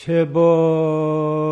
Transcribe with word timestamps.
제법 0.00 1.49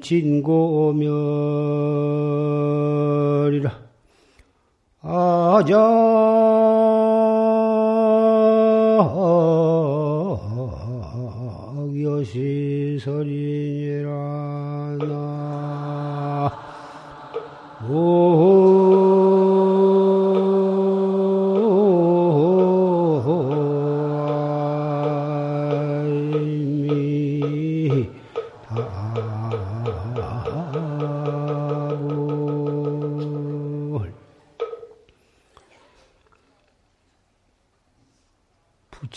진고멸이라. 0.00 1.08
아자 5.02 5.76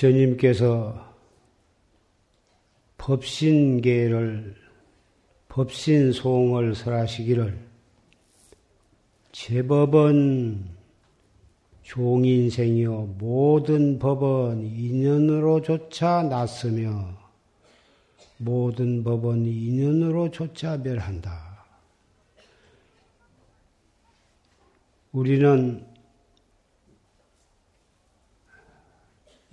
부처님께서 0.02 1.14
법신계를 2.98 4.56
법신송을 5.50 6.76
설하시기를 6.76 7.58
제법은 9.32 10.66
종인생이요 11.84 13.16
모든 13.20 14.00
법은 14.00 14.64
인연으로조차 14.64 16.24
났으며 16.24 17.18
모든 18.38 19.04
법은 19.04 19.46
인연으로조차 19.46 20.78
멸한다. 20.78 21.66
우리는 25.12 25.91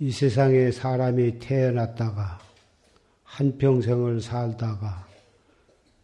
이 0.01 0.11
세상에 0.11 0.71
사람이 0.71 1.39
태어났다가 1.39 2.39
한평생을 3.25 4.21
살다가 4.21 5.05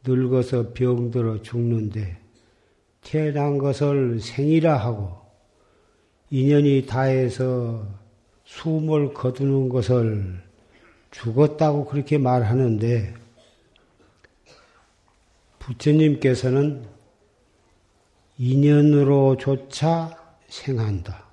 늙어서 0.06 0.74
병들어 0.74 1.42
죽는데 1.42 2.18
태어난 3.02 3.58
것을 3.58 4.20
생이라 4.20 4.76
하고 4.76 5.22
인연이 6.30 6.86
다해서 6.86 7.88
숨을 8.44 9.14
거두는 9.14 9.70
것을 9.70 10.44
죽었다고 11.12 11.86
그렇게 11.86 12.18
말하는데 12.18 13.14
부처님께서는 15.60 16.86
인연으로조차 18.38 20.18
생한다. 20.50 21.25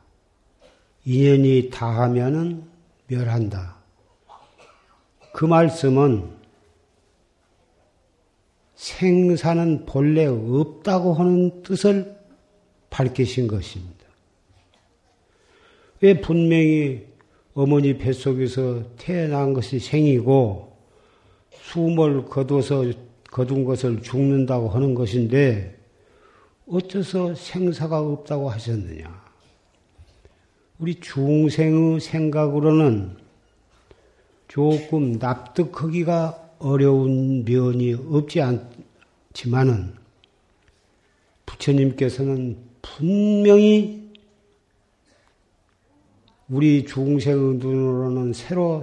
인연이 1.04 1.70
다하면은 1.70 2.64
멸한다. 3.06 3.76
그 5.32 5.44
말씀은 5.44 6.30
생사는 8.74 9.86
본래 9.86 10.26
없다고 10.26 11.14
하는 11.14 11.62
뜻을 11.62 12.16
밝히신 12.90 13.48
것입니다. 13.48 13.92
왜 16.00 16.20
분명히 16.20 17.06
어머니 17.54 17.96
뱃속에서 17.96 18.82
태어난 18.96 19.52
것이 19.52 19.78
생이고 19.78 20.76
숨을 21.50 22.26
거둬서 22.26 22.84
거둔 23.30 23.64
것을 23.64 24.02
죽는다고 24.02 24.68
하는 24.68 24.94
것인데 24.94 25.78
어째서 26.66 27.34
생사가 27.34 28.00
없다고 28.00 28.50
하셨느냐? 28.50 29.31
우리 30.82 30.96
중생의 30.96 32.00
생각으로는 32.00 33.16
조금 34.48 35.12
납득하기가 35.12 36.54
어려운 36.58 37.44
면이 37.44 37.94
없지 37.94 38.42
않지만은 38.42 39.94
부처님께서는 41.46 42.58
분명히 42.82 44.10
우리 46.48 46.84
중생의 46.84 47.58
눈으로는 47.58 48.32
새로 48.32 48.82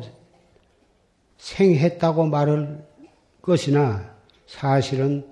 생했다고 1.37 2.27
말할 2.27 2.87
것이나 3.41 4.15
사실은 4.47 5.27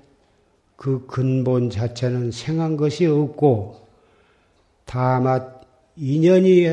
그 0.76 1.08
근본 1.08 1.70
자체는 1.70 2.32
생한 2.32 2.76
것이 2.76 3.06
없고 3.06 3.88
다만 4.84 5.57
인연이 5.98 6.68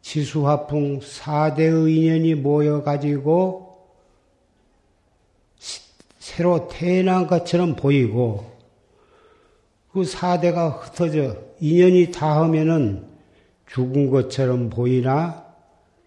지수화풍 0.00 1.00
4대의 1.00 1.96
인연이 1.96 2.34
모여가지고 2.34 3.86
새로 6.18 6.68
태어난 6.68 7.26
것처럼 7.26 7.76
보이고 7.76 8.50
그 9.92 10.02
4대가 10.02 10.80
흩어져 10.80 11.36
인연이 11.60 12.10
닿으면은 12.10 13.06
죽은 13.66 14.10
것처럼 14.10 14.70
보이나 14.70 15.44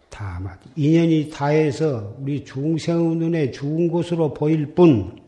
다만 0.10 0.58
인연이 0.76 1.30
다해서 1.30 2.16
우리 2.20 2.44
중생의 2.44 3.16
눈에 3.18 3.52
죽은 3.52 3.92
것으로 3.92 4.34
보일 4.34 4.74
뿐 4.74 5.26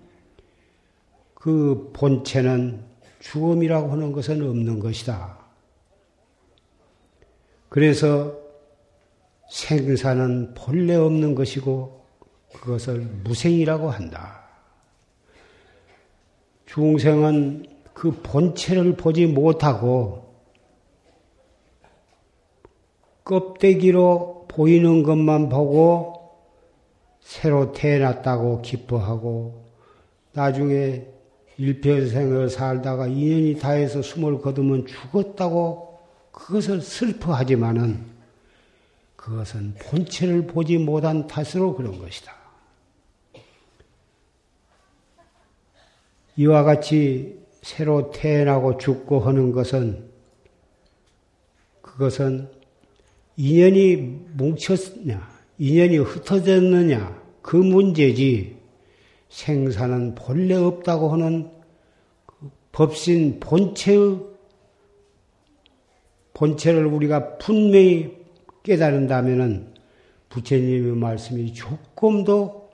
그 1.47 1.91
본체는 1.93 2.83
죽음이라고 3.19 3.91
하는 3.91 4.11
것은 4.11 4.41
없는 4.41 4.79
것이다. 4.79 5.36
그래서 7.77 8.35
생사는 9.51 10.55
본래 10.55 10.95
없는 10.95 11.35
것이고 11.35 12.05
그것을 12.55 13.01
무생이라고 13.23 13.91
한다. 13.91 14.41
중생은 16.65 17.67
그 17.93 18.19
본체를 18.23 18.95
보지 18.95 19.27
못하고 19.27 20.33
껍데기로 23.23 24.47
보이는 24.47 25.03
것만 25.03 25.47
보고 25.47 26.31
새로 27.19 27.73
태어났다고 27.73 28.63
기뻐하고 28.63 29.65
나중에 30.33 31.05
일평생을 31.59 32.49
살다가 32.49 33.05
인연이 33.05 33.59
다해서 33.59 34.01
숨을 34.01 34.41
거두면 34.41 34.87
죽었다고 34.87 35.86
그것을 36.37 36.81
슬퍼하지만은 36.81 38.05
그것은 39.15 39.73
본체를 39.81 40.45
보지 40.45 40.77
못한 40.77 41.25
탓으로 41.25 41.75
그런 41.75 41.97
것이다. 41.97 42.31
이와 46.35 46.61
같이 46.61 47.39
새로 47.63 48.11
태어나고 48.11 48.77
죽고 48.77 49.19
하는 49.21 49.51
것은 49.51 50.09
그것은 51.81 52.51
인연이 53.35 53.95
뭉쳤냐, 53.95 55.27
인연이 55.57 55.97
흩어졌느냐, 55.97 57.19
그 57.41 57.55
문제지 57.57 58.57
생사는 59.29 60.13
본래 60.13 60.53
없다고 60.53 61.09
하는 61.09 61.49
그 62.27 62.51
법신 62.71 63.39
본체의 63.39 64.36
본체를 66.37 66.85
우리가 66.85 67.37
분명히 67.39 68.15
깨달은다면은 68.61 69.73
부처님의 70.29 70.95
말씀이 70.95 71.51
조금도 71.53 72.69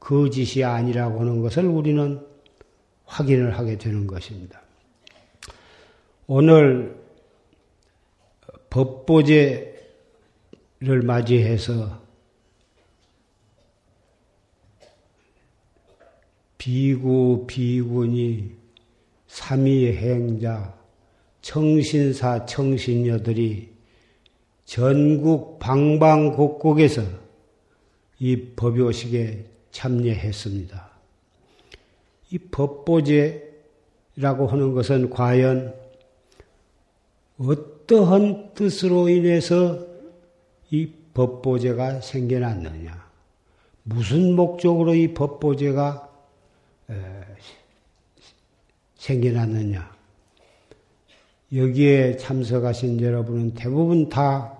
거짓이 0.00 0.64
아니라고 0.64 1.20
하는 1.20 1.40
것을 1.40 1.64
우리는 1.64 2.26
확인을 3.04 3.56
하게 3.56 3.78
되는 3.78 4.08
것입니다. 4.08 4.60
오늘 6.26 7.00
법보제를 8.70 9.72
맞이해서 11.04 12.02
비구, 16.58 17.44
비군이 17.46 18.56
삼위 19.28 19.96
행자, 19.96 20.77
청신사, 21.48 22.44
청신녀들이 22.44 23.70
전국 24.66 25.58
방방곡곡에서 25.58 27.02
이 28.18 28.36
법요식에 28.54 29.46
참여했습니다. 29.70 30.90
이 32.32 32.38
법보제라고 32.38 34.46
하는 34.46 34.74
것은 34.74 35.08
과연 35.08 35.74
어떠한 37.38 38.52
뜻으로 38.52 39.08
인해서 39.08 39.86
이 40.70 40.92
법보제가 41.14 42.02
생겨났느냐? 42.02 43.08
무슨 43.84 44.36
목적으로 44.36 44.94
이 44.94 45.14
법보제가 45.14 46.10
생겨났느냐? 48.96 49.96
여기에 51.54 52.16
참석하신 52.16 53.00
여러분은 53.00 53.54
대부분 53.54 54.08
다 54.08 54.58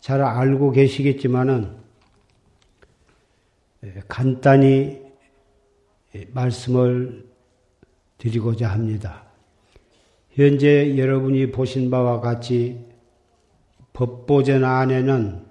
잘 0.00 0.22
알고 0.22 0.70
계시겠지만은 0.70 1.76
간단히 4.06 5.02
말씀을 6.28 7.26
드리고자 8.16 8.68
합니다. 8.68 9.24
현재 10.32 10.96
여러분이 10.96 11.50
보신 11.50 11.90
바와 11.90 12.20
같이 12.20 12.86
법보전 13.92 14.64
안에는 14.64 15.44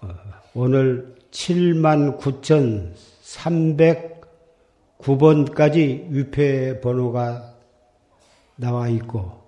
어, 0.00 0.08
오늘 0.54 1.14
7만 1.30 2.18
9,309번까지 4.98 6.10
위패 6.10 6.80
번호가 6.80 7.51
나와 8.62 8.88
있고 8.88 9.42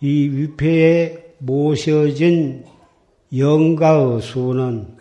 이 0.00 0.28
위패에 0.28 1.36
모셔진 1.38 2.66
영가의 3.34 4.20
수는 4.20 4.98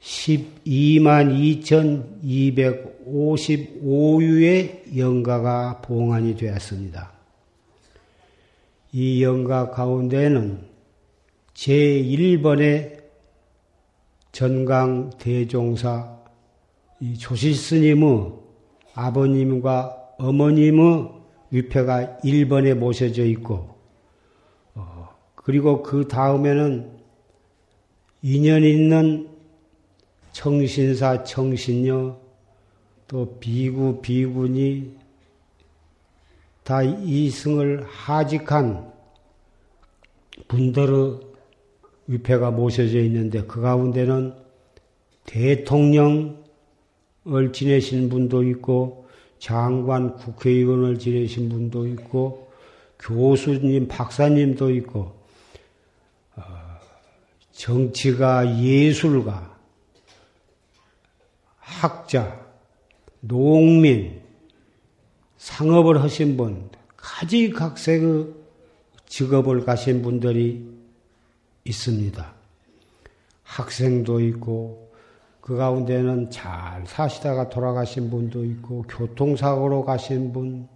12만 0.00 1.30
2,255유의 2.24 4.96
영가가 4.96 5.82
봉안이 5.82 6.34
되었습니다. 6.36 7.12
이 8.92 9.22
영가 9.22 9.70
가운데는 9.70 10.66
제1번의 11.54 13.02
전강 14.32 15.10
대종사 15.18 16.18
조실 17.18 17.54
스님의 17.54 18.32
아버님과 18.94 20.14
어머님의 20.18 21.21
위패가 21.52 22.18
1번에 22.24 22.74
모셔져 22.74 23.24
있고, 23.26 23.76
어, 24.74 25.08
그리고 25.34 25.82
그 25.82 26.08
다음에는 26.08 26.90
인연 28.22 28.64
있는 28.64 29.28
청신사, 30.32 31.24
청신녀, 31.24 32.18
또 33.06 33.36
비구, 33.38 34.00
비군이 34.00 34.96
다 36.64 36.82
이승을 36.82 37.84
하직한 37.86 38.90
분들의 40.48 41.20
위패가 42.06 42.50
모셔져 42.50 42.98
있는데 43.00 43.42
그 43.42 43.60
가운데는 43.60 44.34
대통령을 45.24 46.32
지내신 47.52 48.08
분도 48.08 48.42
있고 48.44 49.01
장관, 49.42 50.14
국회의원을 50.14 51.00
지내신 51.00 51.48
분도 51.48 51.84
있고 51.88 52.52
교수님, 53.00 53.88
박사님도 53.88 54.70
있고 54.76 55.16
어, 56.36 56.44
정치가 57.50 58.60
예술가 58.62 59.58
학자, 61.56 62.40
농민, 63.18 64.22
상업을 65.38 66.00
하신 66.04 66.36
분, 66.36 66.70
가지각색의 66.96 68.28
직업을 69.06 69.64
가신 69.64 70.02
분들이 70.02 70.64
있습니다. 71.64 72.32
학생도 73.42 74.20
있고, 74.20 74.81
그 75.42 75.56
가운데는 75.56 76.30
잘 76.30 76.86
사시다가 76.86 77.48
돌아가신 77.48 78.08
분도 78.10 78.44
있고, 78.44 78.82
교통사고로 78.88 79.84
가신 79.84 80.32
분, 80.32 80.68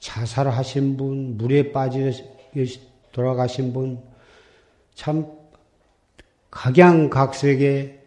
자살하신 0.00 0.98
분, 0.98 1.38
물에 1.38 1.72
빠져 1.72 1.98
돌아가신 3.10 3.72
분, 3.72 4.02
참 4.94 5.26
각양각색의 6.50 8.00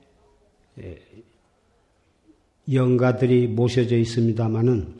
영가들이 2.71 3.47
모셔져 3.47 3.97
있습니다마는 3.97 4.99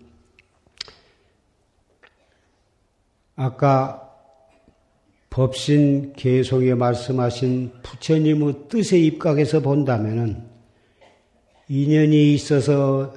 아까 3.35 4.01
법신 5.29 6.13
계속에 6.13 6.73
말씀하신 6.73 7.73
부처님의 7.83 8.69
뜻에 8.69 8.97
입각해서 8.97 9.59
본다면은 9.59 10.54
인연이 11.67 12.33
있어서 12.33 13.13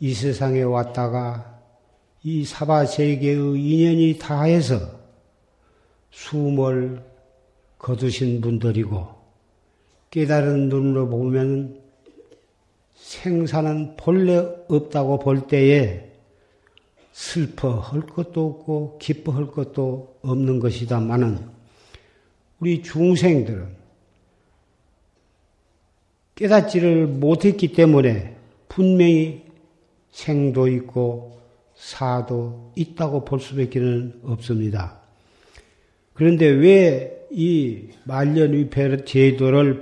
이 0.00 0.14
세상에 0.14 0.62
왔다가 0.62 1.60
이 2.22 2.44
사바 2.44 2.86
세계의 2.86 3.36
인연이 3.60 4.18
다해서 4.18 4.80
숨을 6.10 7.02
거두신 7.78 8.40
분들이고 8.40 9.08
깨달은 10.10 10.68
눈으로 10.70 11.08
보면 11.08 11.80
생사는 12.94 13.96
본래 13.96 14.38
없다고 14.68 15.18
볼 15.18 15.46
때에 15.46 16.10
슬퍼할 17.12 18.02
것도 18.02 18.46
없고 18.46 18.98
기뻐할 18.98 19.46
것도 19.48 20.18
없는 20.22 20.58
것이다마는 20.60 21.46
우리 22.58 22.82
중생들은 22.82 23.75
깨닫지를 26.36 27.06
못했기 27.06 27.72
때문에 27.72 28.36
분명히 28.68 29.42
생도 30.12 30.68
있고 30.68 31.40
사도 31.74 32.72
있다고 32.76 33.24
볼 33.24 33.40
수밖에 33.40 33.80
는 33.80 34.20
없습니다. 34.22 35.00
그런데 36.14 36.46
왜 36.46 37.16
이 37.30 37.88
말년위패 38.04 39.04
제도를 39.04 39.80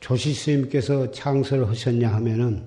조시 0.00 0.32
스님께서 0.32 1.10
창설을 1.10 1.68
하셨냐 1.68 2.08
하면은 2.14 2.64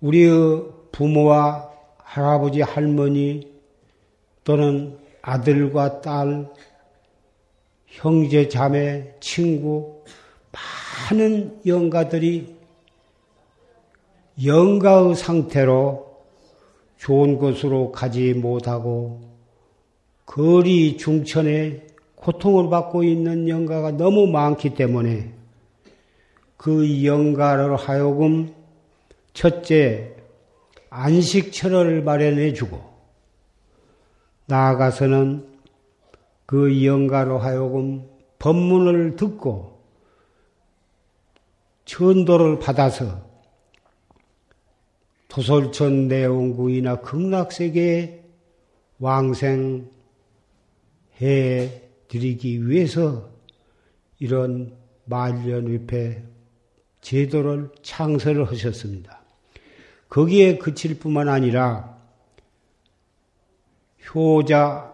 우리의 0.00 0.64
부모와 0.92 1.70
할아버지, 1.98 2.60
할머니 2.60 3.52
또는 4.44 4.96
아들과 5.22 6.00
딸, 6.02 6.48
형제, 7.86 8.48
자매, 8.48 9.14
친구, 9.20 10.04
많은 11.04 11.60
영가들이 11.66 12.56
영가의 14.42 15.14
상태로 15.14 16.14
좋은 16.96 17.36
곳으로 17.36 17.92
가지 17.92 18.32
못하고 18.32 19.20
거리 20.24 20.96
중천에 20.96 21.86
고통을 22.14 22.70
받고 22.70 23.02
있는 23.04 23.48
영가가 23.48 23.92
너무 23.92 24.26
많기 24.26 24.74
때문에 24.74 25.34
그 26.56 27.04
영가를 27.04 27.76
하여금 27.76 28.54
첫째 29.34 30.16
안식처를 30.88 32.02
마련해 32.02 32.54
주고 32.54 32.80
나아가서는 34.46 35.46
그 36.46 36.84
영가로 36.86 37.38
하여금 37.38 38.08
법문을 38.38 39.16
듣고 39.16 39.73
전도를 41.94 42.58
받아서 42.58 43.24
도솔천 45.28 46.08
내원구이나 46.08 46.96
극락세계에 46.96 48.20
왕생해 48.98 49.86
드리기 52.08 52.68
위해서 52.68 53.30
이런 54.18 54.76
말년위패 55.04 56.24
제도를 57.00 57.70
창설을 57.82 58.50
하셨습니다. 58.50 59.20
거기에 60.08 60.58
그칠 60.58 60.98
뿐만 60.98 61.28
아니라 61.28 61.96
효자, 64.12 64.92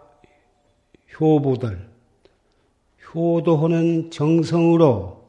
효부들, 1.18 1.88
효도하는 3.14 4.10
정성으로 4.10 5.19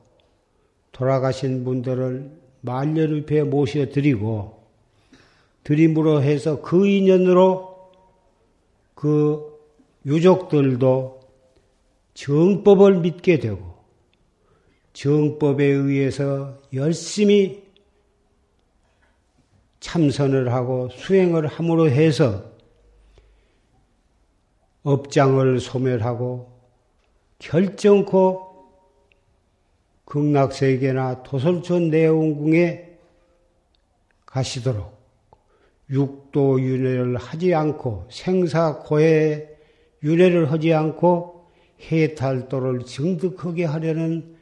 돌아가신 1.01 1.63
분들을 1.63 2.29
말년위패에 2.61 3.41
모셔드리고 3.45 4.61
드림으로 5.63 6.21
해서 6.21 6.61
그 6.61 6.87
인연으로 6.87 7.91
그 8.93 9.59
유족들도 10.05 11.21
정법을 12.13 12.99
믿게 12.99 13.39
되고 13.39 13.73
정법에 14.93 15.65
의해서 15.65 16.61
열심히 16.71 17.63
참선을 19.79 20.53
하고 20.53 20.89
수행을 20.89 21.47
함으로 21.47 21.89
해서 21.89 22.45
업장을 24.83 25.59
소멸하고 25.59 26.51
결정코 27.39 28.50
극락세계나 30.11 31.23
도솔촌 31.23 31.89
내원궁에 31.89 32.89
가시도록 34.25 34.99
육도 35.89 36.59
윤회를 36.61 37.15
하지 37.15 37.53
않고 37.53 38.07
생사고해 38.11 39.47
윤회를 40.03 40.51
하지 40.51 40.73
않고 40.73 41.45
해탈도를 41.89 42.83
증득하게 42.83 43.63
하려는 43.63 44.35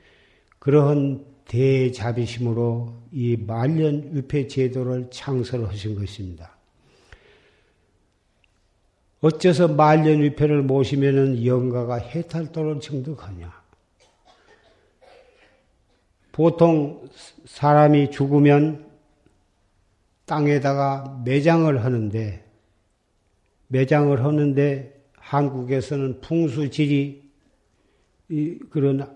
그러한 0.57 1.23
대자비심으로 1.45 2.91
이 3.11 3.37
말년 3.37 4.09
위패 4.13 4.47
제도를 4.47 5.09
창설하신 5.11 5.99
것입니다. 5.99 6.57
어째서 9.21 9.67
말년 9.67 10.21
위패를 10.23 10.63
모시면은 10.63 11.45
영가가 11.45 11.97
해탈도를 11.97 12.79
증득하냐? 12.79 13.58
보통 16.39 17.05
사람이 17.43 18.11
죽으면 18.11 18.85
땅에다가 20.25 21.21
매장을 21.25 21.83
하는데 21.83 22.45
매장을 23.67 24.23
하는데 24.23 25.03
한국에서는 25.17 26.21
풍수지리 26.21 27.29
그런 28.69 29.13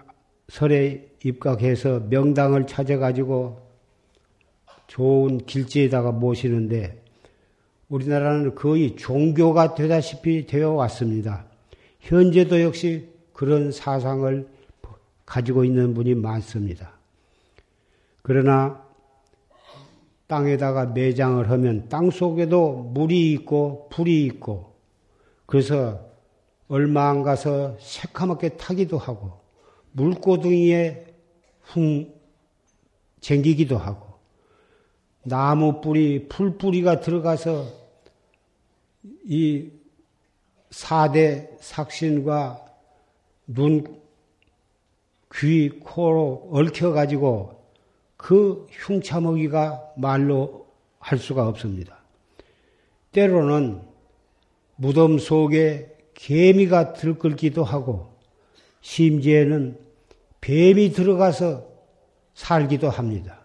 설에 0.49 1.13
입각해서 1.23 2.01
명당을 2.09 2.67
찾아가지고 2.67 3.69
좋은 4.87 5.37
길지에다가 5.45 6.11
모시는데 6.11 7.05
우리나라는 7.87 8.53
거의 8.53 8.97
종교가 8.97 9.75
되다시피 9.75 10.45
되어 10.45 10.73
왔습니다. 10.73 11.45
현재도 12.01 12.59
역시 12.59 13.07
그런 13.31 13.71
사상을 13.71 14.45
가지고 15.25 15.63
있는 15.63 15.93
분이 15.93 16.15
많습니다. 16.15 17.01
그러나 18.23 18.81
땅에다가 20.27 20.87
매장을 20.87 21.49
하면 21.49 21.89
땅 21.89 22.09
속에도 22.09 22.73
물이 22.73 23.33
있고 23.33 23.89
불이 23.89 24.25
있고 24.25 24.73
그래서 25.45 25.99
얼마 26.69 27.09
안 27.09 27.21
가서 27.21 27.77
새카맣게 27.79 28.57
타기도 28.57 28.97
하고 28.97 29.41
물고둥이에 29.91 31.05
흉 31.65 32.11
쟁기기도 33.19 33.77
하고 33.77 34.13
나무 35.23 35.81
뿌리, 35.81 36.27
풀 36.27 36.57
뿌리가 36.57 36.99
들어가서 36.99 37.65
이 39.25 39.69
사대 40.69 41.49
삭신과 41.59 42.65
눈, 43.47 44.01
귀, 45.33 45.69
코로 45.69 46.49
얽혀가지고 46.51 47.62
그 48.23 48.65
흉차먹이가 48.71 49.95
말로 49.97 50.67
할 50.97 51.17
수가 51.17 51.45
없습니다. 51.49 51.97
때로는 53.11 53.81
무덤 54.77 55.19
속에 55.19 55.93
개미가 56.13 56.93
들끓기도 56.93 57.65
하고 57.65 58.13
심지어는 58.79 59.77
뱀이 60.39 60.93
들어가서 60.93 61.67
살기도 62.33 62.89
합니다. 62.89 63.41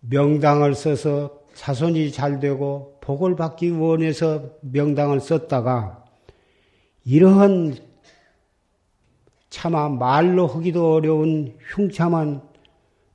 명당을 0.00 0.74
써서 0.74 1.42
사손이 1.52 2.12
잘 2.12 2.40
되고 2.40 2.96
복을 3.02 3.36
받기 3.36 3.72
원해서 3.72 4.52
명당을 4.62 5.20
썼다가 5.20 6.02
이러한 7.04 7.87
차마 9.50 9.88
말로 9.88 10.46
하기도 10.46 10.94
어려운 10.94 11.56
흉참한 11.74 12.42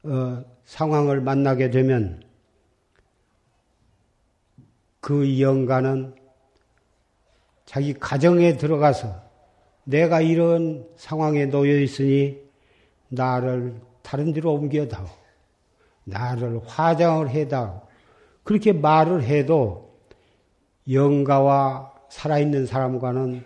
어, 0.03 0.43
상황을 0.65 1.21
만나게 1.21 1.69
되면 1.69 2.23
그 4.99 5.39
영가는 5.39 6.15
자기 7.65 7.93
가정에 7.93 8.57
들어가서 8.57 9.21
내가 9.83 10.21
이런 10.21 10.87
상황에 10.95 11.45
놓여 11.45 11.77
있으니 11.79 12.39
나를 13.09 13.81
다른 14.01 14.33
데로 14.33 14.53
옮겨다오. 14.53 15.05
나를 16.05 16.61
화장을 16.65 17.27
해다오. 17.29 17.81
그렇게 18.43 18.73
말을 18.73 19.23
해도 19.23 19.97
영가와 20.89 21.93
살아있는 22.09 22.65
사람과는 22.65 23.43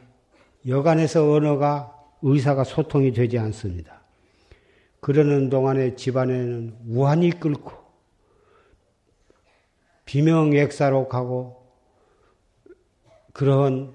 여간에서 0.67 1.31
언어가 1.31 1.96
의사가 2.21 2.63
소통이 2.63 3.11
되지 3.11 3.37
않습니다. 3.37 4.01
그러는 4.99 5.49
동안에 5.49 5.95
집안에는 5.95 6.77
우환이 6.87 7.29
끓고 7.31 7.71
비명액사로 10.05 11.07
가고 11.07 11.67
그런 13.33 13.93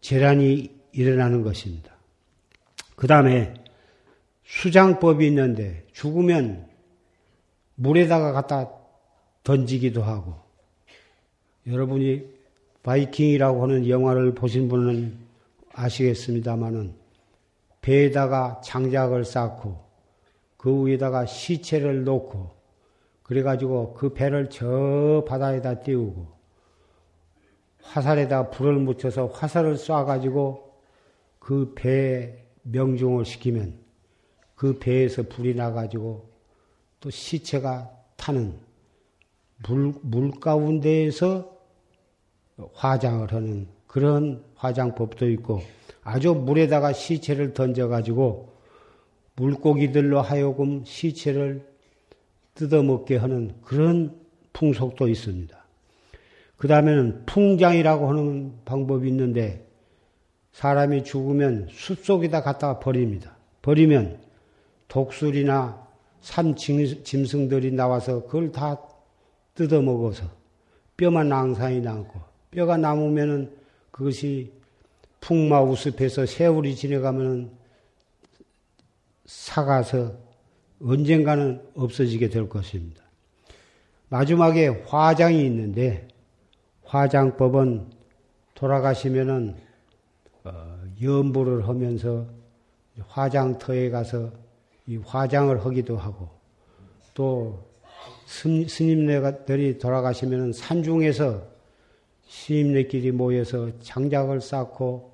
재란이 0.00 0.74
일어나는 0.92 1.42
것입니다. 1.42 1.94
그 2.96 3.06
다음에 3.06 3.54
수장법이 4.44 5.26
있는데 5.28 5.86
죽으면 5.92 6.68
물에다가 7.76 8.32
갖다 8.32 8.70
던지기도 9.42 10.02
하고 10.02 10.36
여러분이 11.66 12.24
바이킹이라고 12.82 13.62
하는 13.62 13.88
영화를 13.88 14.34
보신 14.34 14.68
분은 14.68 15.18
아시겠습니다마는 15.72 17.03
배에다가 17.84 18.62
장작을 18.64 19.26
쌓고 19.26 19.76
그 20.56 20.86
위에다가 20.86 21.26
시체를 21.26 22.04
놓고 22.04 22.50
그래가지고 23.22 23.92
그 23.92 24.14
배를 24.14 24.48
저 24.48 25.22
바다에다 25.28 25.80
띄우고 25.80 26.26
화살에다 27.82 28.48
불을 28.48 28.76
묻혀서 28.76 29.26
화살을 29.26 29.74
쏴가지고 29.74 30.62
그 31.38 31.74
배에 31.76 32.46
명중을 32.62 33.26
시키면 33.26 33.78
그 34.54 34.78
배에서 34.78 35.24
불이 35.24 35.54
나가지고 35.54 36.30
또 37.00 37.10
시체가 37.10 37.90
타는 38.16 38.58
물, 39.68 39.92
물 40.00 40.30
가운데에서 40.40 41.54
화장을 42.72 43.30
하는 43.30 43.68
그런 43.86 44.42
화장법도 44.54 45.28
있고 45.32 45.60
아주 46.04 46.34
물에다가 46.34 46.92
시체를 46.92 47.54
던져가지고 47.54 48.52
물고기들로 49.36 50.20
하여금 50.20 50.84
시체를 50.84 51.66
뜯어먹게 52.54 53.16
하는 53.16 53.54
그런 53.62 54.14
풍속도 54.52 55.08
있습니다. 55.08 55.64
그 56.56 56.68
다음에는 56.68 57.24
풍장이라고 57.26 58.08
하는 58.08 58.52
방법이 58.64 59.08
있는데 59.08 59.66
사람이 60.52 61.02
죽으면 61.02 61.68
숲속에다 61.70 62.42
갖다가 62.42 62.78
버립니다. 62.78 63.36
버리면 63.62 64.20
독수리나 64.86 65.84
산 66.20 66.54
짐승들이 66.54 67.72
나와서 67.72 68.24
그걸 68.24 68.52
다 68.52 68.80
뜯어먹어서 69.54 70.24
뼈만 70.96 71.28
낭상이 71.28 71.80
남고 71.80 72.20
뼈가 72.50 72.76
남으면은 72.76 73.50
그것이 73.90 74.52
풍마우습해서 75.24 76.26
세월이 76.26 76.76
지나가면은 76.76 77.50
사가서 79.24 80.12
언젠가는 80.82 81.62
없어지게 81.74 82.28
될 82.28 82.48
것입니다. 82.48 83.02
마지막에 84.08 84.68
화장이 84.86 85.44
있는데 85.46 86.08
화장법은 86.84 87.90
돌아가시면은 88.54 89.56
어, 90.44 90.82
연부를 91.02 91.66
하면서 91.66 92.26
화장터에 93.08 93.88
가서 93.88 94.30
이 94.86 94.98
화장을 94.98 95.64
하기도 95.64 95.96
하고 95.96 96.28
또 97.14 97.64
스님네들이 98.26 99.78
돌아가시면은 99.78 100.52
산중에서 100.52 101.42
스님네끼리 102.28 103.12
모여서 103.12 103.70
장작을 103.80 104.42
쌓고 104.42 105.13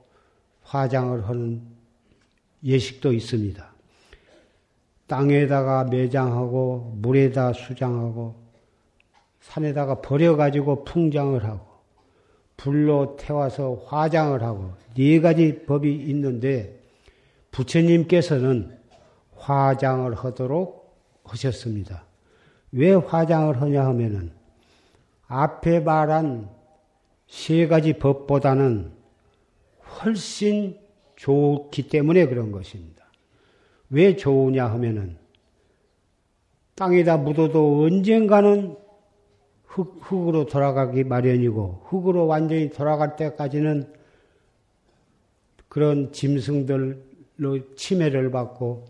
화장을 0.70 1.28
하는 1.28 1.62
예식도 2.62 3.12
있습니다. 3.12 3.68
땅에다가 5.08 5.82
매장하고 5.84 6.92
물에다 6.98 7.52
수장하고 7.52 8.36
산에다가 9.40 10.00
버려가지고 10.00 10.84
풍장을 10.84 11.42
하고 11.44 11.66
불로 12.56 13.16
태워서 13.16 13.82
화장을 13.86 14.40
하고 14.40 14.74
네 14.94 15.20
가지 15.20 15.64
법이 15.66 15.92
있는데 15.92 16.80
부처님께서는 17.50 18.78
화장을 19.36 20.14
하도록 20.14 20.96
하셨습니다. 21.24 22.04
왜 22.70 22.92
화장을 22.94 23.60
하냐 23.60 23.86
하면은 23.86 24.30
앞에 25.26 25.80
말한 25.80 26.48
세 27.26 27.66
가지 27.66 27.94
법보다는 27.94 28.99
훨씬 29.98 30.78
좋기 31.16 31.88
때문에 31.88 32.26
그런 32.26 32.52
것입니다. 32.52 33.04
왜 33.90 34.16
좋으냐 34.16 34.66
하면은 34.66 35.18
땅에다 36.76 37.18
묻어도 37.18 37.82
언젠가는 37.82 38.76
흙, 39.64 39.98
흙으로 40.00 40.46
돌아가기 40.46 41.04
마련이고 41.04 41.82
흙으로 41.86 42.26
완전히 42.26 42.70
돌아갈 42.70 43.16
때까지는 43.16 43.92
그런 45.68 46.10
짐승들로 46.12 46.96
침해를 47.76 48.30
받고 48.30 48.86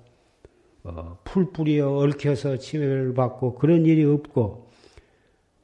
어, 0.84 1.18
풀뿌리에 1.24 1.80
얽혀서 1.80 2.58
침해를 2.58 3.12
받고 3.12 3.56
그런 3.56 3.84
일이 3.84 4.04
없고 4.04 4.70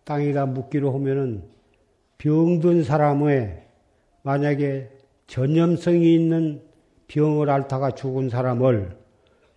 땅에다 0.04 0.46
묻기로 0.46 0.92
하면은 0.92 1.44
병든 2.18 2.84
사람의 2.84 3.66
만약에 4.22 4.95
전염성이 5.26 6.14
있는 6.14 6.62
병을 7.08 7.50
앓다가 7.50 7.92
죽은 7.92 8.28
사람을 8.28 8.96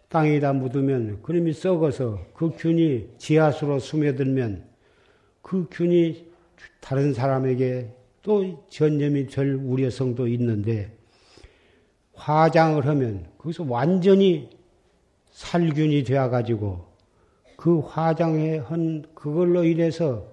땅에다 0.10 0.54
묻으면 0.54 1.22
그놈이 1.22 1.54
썩어서 1.54 2.20
그 2.34 2.52
균이 2.56 3.10
지하수로 3.18 3.80
스며들면 3.80 4.64
그 5.42 5.68
균이 5.70 6.28
다른 6.80 7.14
사람에게 7.14 7.94
또 8.22 8.66
전염이 8.70 9.28
될 9.28 9.54
우려성도 9.54 10.28
있는데 10.28 10.98
화장을 12.14 12.86
하면 12.86 13.28
거기서 13.38 13.66
완전히 13.68 14.50
살균이 15.32 16.04
되어가지고 16.04 16.86
그 17.56 17.80
화장에 17.80 18.58
한 18.58 19.04
그걸로 19.14 19.64
인해서 19.64 20.28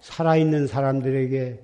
살아있는 0.00 0.66
사람들에게 0.66 1.60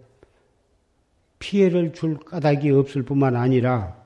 피해를 1.39 1.93
줄 1.93 2.19
까닭이 2.19 2.71
없을 2.71 3.03
뿐만 3.05 3.37
아니라 3.37 3.97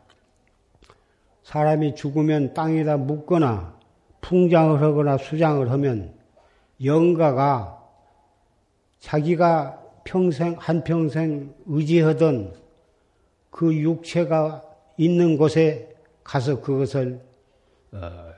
사람이 1.44 1.94
죽으면 1.94 2.54
땅에다 2.54 2.96
묻거나 2.96 3.76
풍장을 4.20 4.80
하거나 4.80 5.18
수장을 5.18 5.70
하면 5.70 6.14
영가가 6.82 7.82
자기가 9.00 9.82
평생, 10.04 10.56
한평생 10.58 11.54
의지하던 11.66 12.54
그 13.50 13.74
육체가 13.74 14.62
있는 14.96 15.36
곳에 15.36 15.94
가서 16.24 16.60
그것을 16.60 17.20
어, 17.92 18.32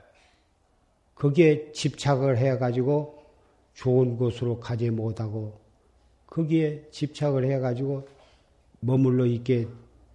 거기에 1.15 1.71
집착을 1.71 2.37
해가지고 2.37 3.23
좋은 3.73 4.17
곳으로 4.17 4.59
가지 4.59 4.89
못하고 4.89 5.59
거기에 6.27 6.87
집착을 6.91 7.45
해가지고 7.45 8.07
머물러 8.85 9.25
있게 9.25 9.67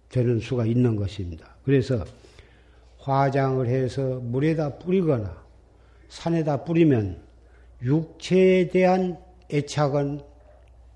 되는 0.09 0.39
수가 0.39 0.65
있는 0.65 0.95
것입니다. 0.95 1.55
그래서 1.63 2.03
화장을 2.99 3.65
해서 3.67 4.19
물에다 4.19 4.77
뿌리거나 4.77 5.41
산에다 6.09 6.63
뿌리면 6.63 7.21
육체에 7.81 8.69
대한 8.69 9.17
애착은 9.51 10.21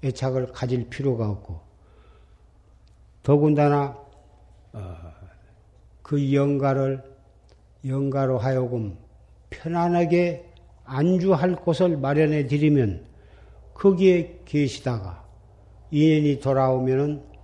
애착을 0.03 0.51
가질 0.51 0.89
필요가 0.89 1.29
없고 1.29 1.59
더군다나 3.23 3.97
어, 4.73 4.95
그 6.01 6.33
영가를 6.33 7.01
영가로 7.85 8.38
하여금 8.38 8.97
편안하게 9.49 10.53
안주할 10.83 11.55
곳을 11.55 11.97
마련해 11.97 12.47
드리면 12.47 13.05
거기에 13.73 14.41
계시다가 14.45 15.25
인연이 15.91 16.39
돌아오면은 16.39 17.34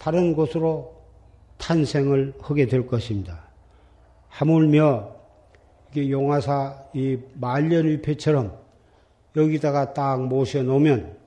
다른 0.00 0.34
곳으로 0.34 0.96
탄생을 1.58 2.32
하게 2.40 2.64
될 2.66 2.86
것입니다. 2.86 3.50
하물며 4.28 5.14
이게 5.90 6.10
용화사 6.10 6.84
이 6.94 7.18
말년위패처럼 7.34 8.58
여기다가 9.36 9.92
딱 9.92 10.26
모셔 10.26 10.62
놓으면 10.62 11.18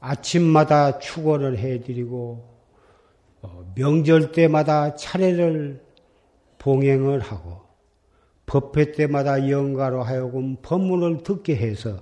아침마다 0.00 0.98
축원을 0.98 1.58
해드리고 1.58 2.48
어, 3.42 3.72
명절 3.74 4.32
때마다 4.32 4.94
차례를 4.94 5.84
봉행을 6.58 7.20
하고 7.20 7.60
법회 8.46 8.92
때마다 8.92 9.50
영가로 9.50 10.02
하여금 10.02 10.56
법문을 10.62 11.22
듣게 11.22 11.56
해서 11.56 11.98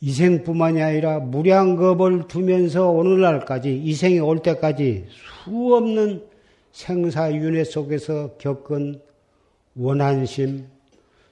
이생뿐만이 0.00 0.82
아니라 0.82 1.18
무량겁을 1.20 2.28
두면서 2.28 2.90
오늘날까지 2.90 3.76
이생이 3.82 4.20
올 4.20 4.40
때까지 4.40 5.06
수없는 5.44 6.26
생사윤회 6.72 7.64
속에서 7.64 8.36
겪은 8.36 9.00
원한심, 9.74 10.66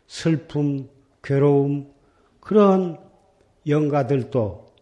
슬픔, 0.07 0.88
괴로움 1.22 1.92
그런 2.40 2.98
영가들도 3.66 4.72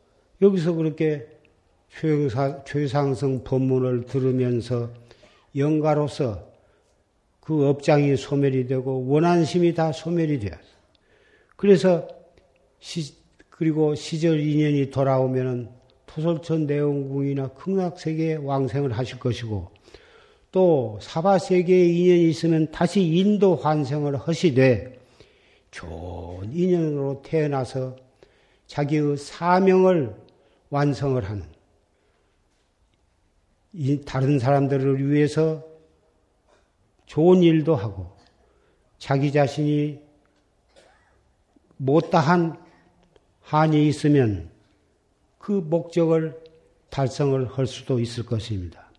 여기서 0.41 0.73
그렇게 0.75 1.27
최사, 1.89 2.63
최상승 2.65 3.45
법문을 3.45 4.07
들으면서 4.07 4.91
영가로서 5.57 6.51
그 7.41 7.69
업장이 7.69 8.17
소멸이 8.17 8.67
되고 8.67 9.07
원한심이 9.07 9.75
다 9.75 9.93
소멸이 9.93 10.39
되었어. 10.39 10.63
그래서 11.57 12.09
시, 12.79 13.22
그리고 13.63 13.95
시절 13.95 14.41
인연이 14.41 14.91
돌아오면은 14.91 15.69
토솔천 16.07 16.67
내원궁이나 16.67 17.51
극락세계에 17.51 18.35
왕생을 18.35 18.91
하실 18.91 19.21
것이고 19.21 19.71
또 20.51 20.99
사바세계에 21.01 21.87
인연이 21.87 22.29
있으면 22.29 22.73
다시 22.73 23.01
인도 23.03 23.55
환생을 23.55 24.17
하시되 24.17 24.99
좋은 25.71 26.53
인연으로 26.53 27.23
태어나서 27.25 27.95
자기의 28.67 29.17
사명을 29.17 30.13
완성을 30.71 31.23
하는 31.23 31.45
다른 34.05 34.41
사람들을 34.41 35.09
위해서 35.09 35.65
좋은 37.07 37.45
일도 37.45 37.77
하고 37.77 38.11
자기 38.99 39.31
자신이 39.31 40.01
못다한 41.77 42.62
한이 43.43 43.87
있으면 43.89 44.49
그 45.39 45.53
목적을 45.53 46.41
달성을 46.91 47.45
할 47.47 47.67
수도 47.67 47.99
있을 47.99 48.25
것입니다. 48.25 48.91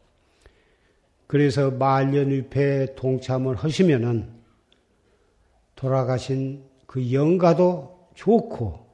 그래서 1.27 1.71
말년위패에 1.71 2.95
동참을 2.95 3.55
하시면은 3.55 4.29
돌아가신 5.75 6.63
그 6.85 7.11
영가도 7.11 8.07
좋고 8.13 8.85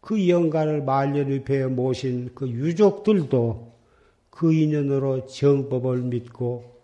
그 0.00 0.28
영가를 0.28 0.82
말년위패에 0.82 1.66
모신 1.66 2.30
그 2.34 2.48
유족들도 2.48 3.72
그 4.30 4.52
인연으로 4.52 5.26
정법을 5.26 5.98
믿고 5.98 6.80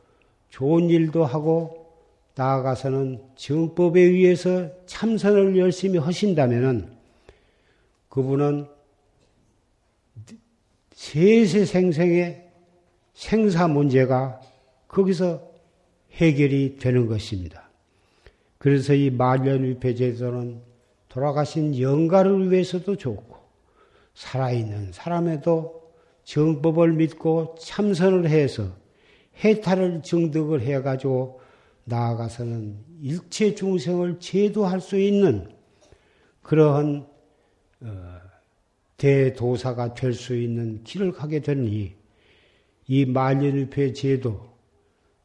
좋은 0.50 0.90
일도 0.90 1.24
하고 1.24 1.92
나아가서는 2.36 3.20
정법에 3.34 4.00
의해서 4.00 4.68
참선을 4.86 5.58
열심히 5.58 5.98
하신다면은 5.98 6.97
그분은 8.18 8.66
세세생생의 10.90 12.50
생사 13.14 13.68
문제가 13.68 14.40
거기서 14.88 15.48
해결이 16.14 16.78
되는 16.78 17.06
것입니다. 17.06 17.70
그래서 18.58 18.92
이 18.92 19.10
말년위패제도는 19.10 20.60
돌아가신 21.08 21.78
영가를 21.80 22.50
위해서도 22.50 22.96
좋고 22.96 23.36
살아있는 24.14 24.90
사람에도 24.90 25.92
정법을 26.24 26.94
믿고 26.94 27.54
참선을 27.60 28.28
해서 28.28 28.72
해탈을 29.44 30.02
정득을 30.02 30.62
해가지고 30.62 31.40
나아가서는 31.84 32.78
일체 33.00 33.54
중생을 33.54 34.18
제도할 34.18 34.80
수 34.80 34.98
있는 34.98 35.56
그러한 36.42 37.02
어, 37.02 37.07
대도사가 38.96 39.94
될 39.94 40.12
수 40.12 40.36
있는 40.36 40.82
길을 40.82 41.12
가게 41.12 41.40
되니 41.40 41.94
이 42.88 43.04
만년일패 43.04 43.92
제도 43.92 44.48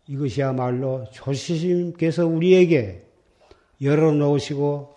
이것이야말로 0.08 1.06
조시님께서 1.12 2.28
우리에게 2.28 3.08
열어놓으시고 3.82 4.96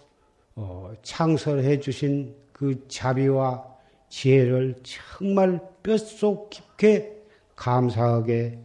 어, 0.57 0.92
창설해 1.03 1.81
주신 1.81 2.35
그 2.53 2.87
자비와 2.88 3.64
지혜를 4.09 4.77
정말 4.83 5.61
뼛속 5.83 6.51
깊게 6.51 7.14
감사하게 7.55 8.59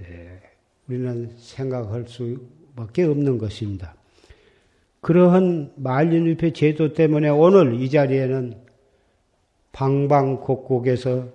에, 0.00 0.40
우리는 0.88 1.34
생각할 1.38 2.06
수밖에 2.06 3.04
없는 3.04 3.38
것입니다. 3.38 3.94
그러한 5.00 5.72
만년일패 5.76 6.52
제도 6.52 6.92
때문에 6.92 7.28
오늘 7.28 7.74
이 7.80 7.88
자리에는 7.88 8.60
방방곡곡에서 9.72 11.28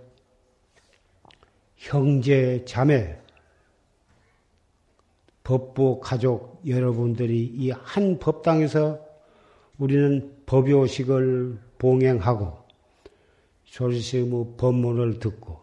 형제, 1.77 2.63
자매, 2.65 3.17
법부 5.43 5.99
가족 6.01 6.61
여러분들이 6.65 7.43
이 7.43 7.71
한 7.71 8.19
법당에서 8.19 8.99
우리는 9.77 10.31
법요식을 10.45 11.59
봉행하고 11.77 12.57
조리시의 13.65 14.29
법문을 14.57 15.19
듣고 15.19 15.59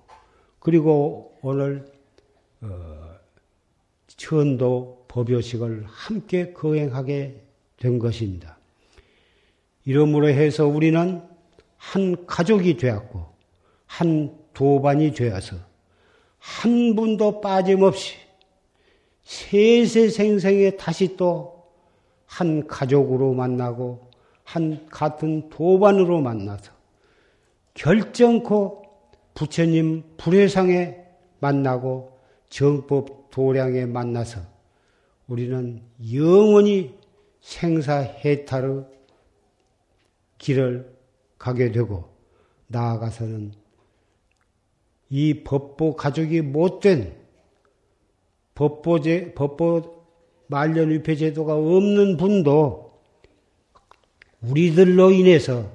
그리고 0.58 1.36
오늘 1.42 1.90
어, 2.60 3.16
천도 4.06 5.06
법요식을 5.08 5.84
함께 5.86 6.52
거행하게 6.52 7.42
된 7.82 7.98
것입니다. 7.98 8.58
이러므로 9.84 10.28
해서 10.28 10.66
우리는 10.66 11.22
한 11.76 12.26
가족이 12.26 12.76
되었고 12.76 13.26
한 13.86 14.36
도반이 14.54 15.12
되어서 15.12 15.56
한 16.38 16.94
분도 16.94 17.40
빠짐없이 17.40 18.16
세세생생에 19.24 20.76
다시 20.76 21.16
또 21.16 21.52
한 22.32 22.66
가족으로 22.66 23.34
만나고 23.34 24.10
한 24.44 24.86
같은 24.88 25.50
도반으로 25.50 26.22
만나서 26.22 26.72
결정코 27.74 28.82
부처님 29.34 30.02
불회상에 30.16 30.96
만나고 31.40 32.18
정법 32.48 33.30
도량에 33.30 33.84
만나서 33.84 34.40
우리는 35.26 35.82
영원히 36.12 36.94
생사해탈의 37.42 38.84
길을 40.38 40.92
가게 41.38 41.70
되고 41.70 42.08
나아가서는 42.66 43.52
이 45.10 45.44
법보 45.44 45.94
가족이 45.96 46.40
못된 46.40 47.20
법보제, 48.54 49.34
법보 49.34 50.02
말년 50.46 50.90
위패 50.90 51.16
제도가 51.16 51.54
없는 51.54 52.16
분도 52.16 53.00
우리들로 54.40 55.10
인해서 55.10 55.70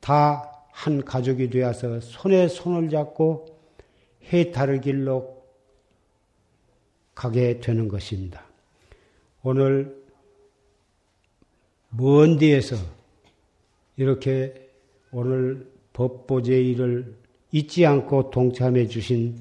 다 0.00 0.56
한 0.76 1.02
가족이 1.02 1.48
되어서 1.48 2.00
손에 2.00 2.48
손을 2.48 2.90
잡고 2.90 3.46
해탈의 4.30 4.82
길로 4.82 5.42
가게 7.14 7.60
되는 7.60 7.88
것입니다. 7.88 8.44
오늘 9.42 10.05
먼 11.90 12.38
데에서 12.38 12.76
이렇게 13.96 14.70
오늘 15.12 15.70
법보제의를 15.92 17.14
잊지 17.52 17.86
않고 17.86 18.30
동참해 18.30 18.86
주신 18.86 19.36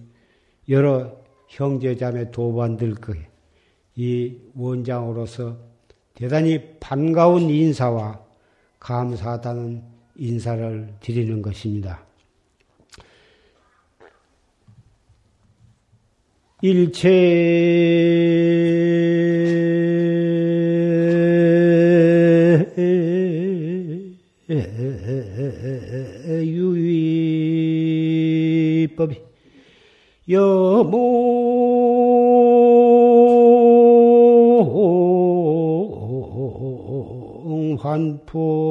여러 0.69 1.17
형제자매 1.49 2.31
도반들 2.31 2.95
이 3.95 4.37
원장으로서 4.55 5.57
대단히 6.13 6.77
반가운 6.79 7.49
인사와 7.49 8.23
감사하다는 8.79 9.83
인사를 10.17 10.95
드리는 11.01 11.41
것입니다. 11.41 12.05
일체 16.61 17.11
여모. 30.27 31.35
환포 37.85 38.64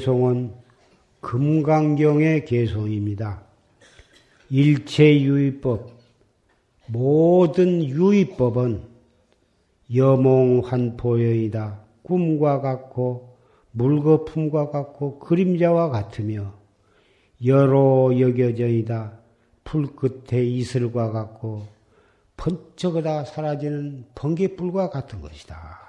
개송은 0.03 0.53
금강경의 1.21 2.45
개송입니다. 2.45 3.45
일체유의법, 4.51 5.91
모든 6.89 7.85
유의법은 7.85 8.83
여몽환포여이다. 9.95 11.81
꿈과 12.03 12.61
같고 12.61 13.37
물거품과 13.71 14.71
같고 14.71 15.21
그림자와 15.21 15.91
같으며 15.91 16.53
여로 17.47 18.19
여겨져이다. 18.19 19.21
풀 19.63 19.87
끝에 19.95 20.43
이슬과 20.45 21.13
같고 21.13 21.69
번쩍하다 22.37 23.27
사라지는 23.27 24.07
번개불과 24.17 24.91
같은 24.91 25.21
것이다. 25.21 25.82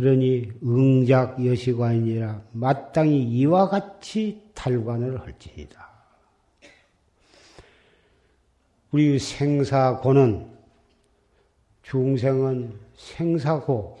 그러니 0.00 0.50
응작 0.64 1.44
여시관이라 1.44 2.40
마땅히 2.52 3.22
이와 3.22 3.68
같이 3.68 4.40
탈관을 4.54 5.20
할지니다. 5.20 5.90
우리 8.92 9.18
생사고는 9.18 10.46
중생은 11.82 12.72
생사고 12.96 13.98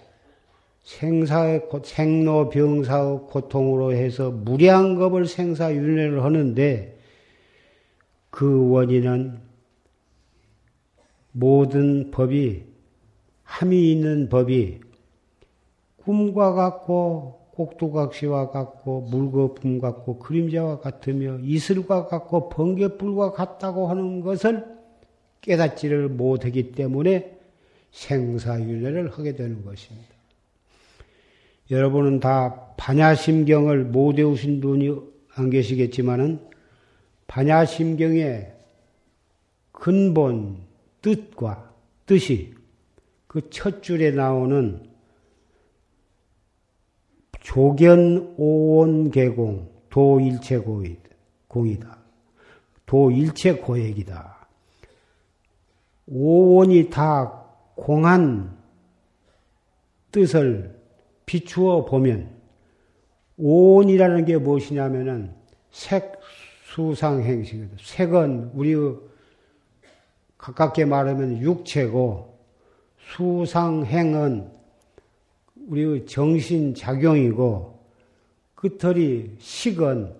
생사의 0.84 1.68
생로병사의 1.84 3.18
고통으로 3.28 3.92
해서 3.92 4.30
무량겁을 4.30 5.26
생사윤회를 5.26 6.24
하는데 6.24 6.98
그 8.30 8.70
원인은 8.70 9.38
모든 11.32 12.10
법이 12.10 12.64
함이 13.42 13.92
있는 13.92 14.30
법이 14.30 14.89
꿈과 16.04 16.52
같고 16.52 17.40
꼭두각시와 17.52 18.50
같고 18.50 19.02
물거품 19.02 19.80
같고 19.80 20.18
그림자와 20.18 20.80
같으며 20.80 21.38
이슬과 21.42 22.06
같고 22.06 22.48
번개불과 22.48 23.32
같다고 23.32 23.88
하는 23.88 24.20
것을 24.20 24.64
깨닫지를 25.40 26.08
못하기 26.08 26.72
때문에 26.72 27.38
생사윤회를 27.90 29.10
하게 29.10 29.34
되는 29.36 29.64
것입니다. 29.64 30.08
여러분은 31.70 32.20
다 32.20 32.74
반야심경을 32.76 33.84
못 33.84 34.16
외우신 34.18 34.60
분이 34.60 34.96
안 35.34 35.50
계시겠지만은 35.50 36.40
반야심경의 37.26 38.52
근본 39.72 40.58
뜻과 41.02 41.72
뜻이 42.06 42.54
그 43.26 43.40
첫 43.48 43.84
줄에 43.84 44.10
나오는 44.10 44.89
조견 47.40 48.34
오원 48.36 49.10
개공 49.10 49.68
도일체 49.88 50.58
공이다. 51.48 51.98
도일체 52.86 53.54
고액이다. 53.54 54.46
오원이 56.06 56.90
다 56.90 57.44
공한 57.74 58.56
뜻을 60.12 60.78
비추어 61.24 61.84
보면 61.84 62.30
오원이라는 63.38 64.24
게 64.24 64.36
무엇이냐면은 64.36 65.34
색, 65.70 66.20
수상, 66.64 67.22
행식이다. 67.22 67.76
색은 67.80 68.52
우리 68.54 68.74
가깝게 70.36 70.84
말하면 70.84 71.38
육체고 71.38 72.38
수상행은 72.98 74.59
우리 75.70 76.04
정신작용이고 76.04 77.78
끝털이 78.56 79.36
식은 79.38 80.12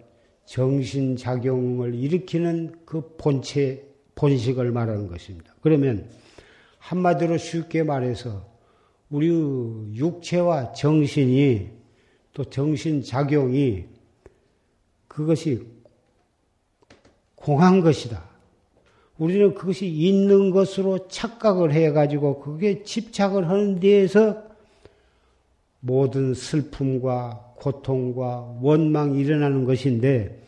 정신작용을 0.45 1.93
일으키는 1.97 2.77
그 2.85 3.17
본체, 3.17 3.85
본식을 4.15 4.71
말하는 4.71 5.09
것입니다. 5.09 5.53
그러면 5.61 6.09
한마디로 6.79 7.37
쉽게 7.37 7.83
말해서 7.83 8.49
우리 9.11 9.27
육체와 9.97 10.73
정신이 10.73 11.69
또 12.33 12.45
정신작용이 12.45 13.87
그것이 15.09 15.67
공한 17.35 17.81
것이다. 17.81 18.23
우리는 19.19 19.53
그것이 19.55 19.89
있는 19.89 20.53
것으로 20.53 21.09
착각을 21.09 21.73
해가지고 21.73 22.39
그게 22.39 22.85
집착을 22.85 23.49
하는 23.49 23.81
데에서 23.81 24.50
모든 25.81 26.35
슬픔과 26.35 27.55
고통과 27.57 28.57
원망이 28.61 29.19
일어나는 29.19 29.65
것인데 29.65 30.47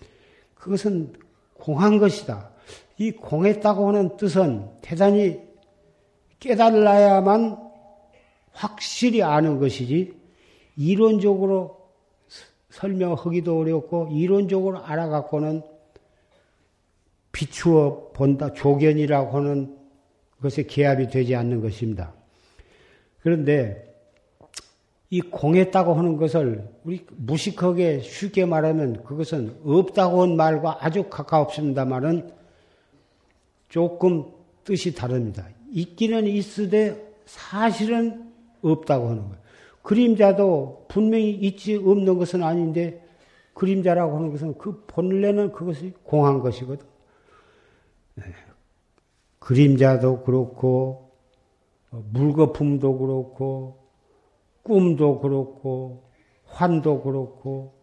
그것은 0.55 1.12
공한 1.55 1.99
것이다. 1.99 2.51
이 2.99 3.12
공했다고 3.12 3.88
하는 3.88 4.16
뜻은 4.16 4.68
대단히 4.81 5.40
깨달아야만 6.38 7.59
확실히 8.53 9.23
아는 9.23 9.59
것이지 9.59 10.14
이론적으로 10.77 11.83
설명하기도 12.71 13.59
어렵고 13.59 14.09
이론적으로 14.12 14.79
알아갖고는 14.79 15.62
비추어 17.33 18.12
본다 18.12 18.53
조견이라고 18.53 19.37
하는 19.37 19.77
것에 20.40 20.64
기합이 20.64 21.09
되지 21.09 21.35
않는 21.35 21.61
것입니다. 21.61 22.12
그런데 23.21 23.91
이 25.12 25.20
공했다고 25.20 25.92
하는 25.92 26.16
것을 26.16 26.66
우리 26.85 27.05
무식하게 27.11 28.01
쉽게 28.01 28.46
말하면 28.46 29.03
그것은 29.05 29.59
없다고 29.62 30.22
한 30.22 30.37
말과 30.37 30.79
아주 30.81 31.03
가까웠습니다만은 31.11 32.33
조금 33.68 34.25
뜻이 34.64 34.94
다릅니다. 34.94 35.46
있기는 35.70 36.27
있으되 36.27 37.14
사실은 37.27 38.33
없다고 38.62 39.11
하는 39.11 39.22
거예요. 39.25 39.37
그림자도 39.83 40.87
분명히 40.88 41.33
있지 41.33 41.77
없는 41.77 42.16
것은 42.16 42.42
아닌데 42.42 43.07
그림자라고 43.53 44.16
하는 44.16 44.31
것은 44.31 44.57
그 44.57 44.83
본래는 44.87 45.53
그것이 45.53 45.92
공한 46.05 46.40
것이거든. 46.40 46.87
네. 48.14 48.25
그림자도 49.40 50.22
그렇고 50.22 51.11
물거품도 51.90 52.96
그렇고 52.96 53.82
꿈도 54.62 55.20
그렇고 55.20 56.05
환도 56.46 57.03
그렇고 57.03 57.75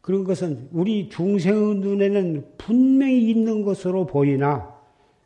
그런 0.00 0.24
것은 0.24 0.68
우리 0.72 1.08
중생의 1.08 1.76
눈에는 1.76 2.54
분명히 2.56 3.30
있는 3.30 3.62
것으로 3.62 4.06
보이나 4.06 4.74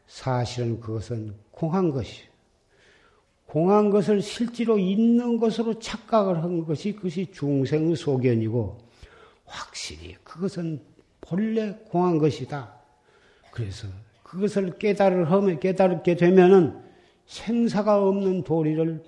사실은 0.07 0.81
그것은 0.81 1.35
공한 1.51 1.90
것이에요. 1.90 2.29
공한 3.47 3.90
것을 3.90 4.20
실제로 4.20 4.79
있는 4.79 5.38
것으로 5.38 5.79
착각을 5.79 6.42
한 6.42 6.64
것이 6.64 6.92
그것이 6.92 7.31
중생의 7.33 7.94
소견이고 7.94 8.79
확실히 9.44 10.16
그것은 10.25 10.83
본래 11.20 11.73
공한 11.88 12.18
것이다. 12.18 12.75
그래서 13.53 13.87
그것을 14.25 14.79
깨달을 14.79 15.31
하면 15.31 15.61
깨달게 15.61 16.16
되면은 16.16 16.83
생사가 17.27 18.03
없는 18.03 18.42
도리를 18.42 19.05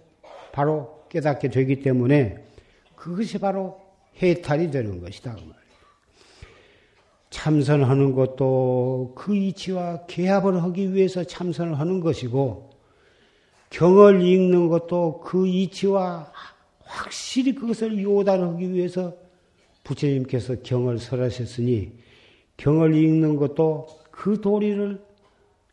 바로 0.52 0.95
깨닫게 1.08 1.48
되기 1.48 1.80
때문에 1.80 2.44
그것이 2.94 3.38
바로 3.38 3.80
해탈이 4.20 4.70
되는 4.70 5.00
것이다. 5.00 5.34
그 5.34 5.56
참선하는 7.30 8.14
것도 8.14 9.12
그 9.14 9.36
이치와 9.36 10.06
개합을 10.06 10.62
하기 10.62 10.94
위해서 10.94 11.24
참선을 11.24 11.78
하는 11.78 12.00
것이고 12.00 12.70
경을 13.70 14.22
읽는 14.22 14.68
것도 14.68 15.20
그 15.20 15.46
이치와 15.46 16.32
확실히 16.80 17.54
그것을 17.54 18.02
요단하기 18.02 18.72
위해서 18.72 19.14
부처님께서 19.84 20.62
경을 20.62 20.98
설하셨으니 20.98 21.92
경을 22.56 22.94
읽는 22.94 23.36
것도 23.36 23.88
그 24.10 24.40
도리를 24.40 25.04